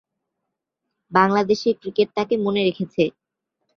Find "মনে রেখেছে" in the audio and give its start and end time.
2.37-3.03